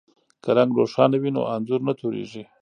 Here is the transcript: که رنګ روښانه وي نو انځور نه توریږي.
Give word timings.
که 0.43 0.49
رنګ 0.57 0.71
روښانه 0.77 1.17
وي 1.19 1.31
نو 1.35 1.41
انځور 1.55 1.81
نه 1.87 1.93
توریږي. 1.99 2.43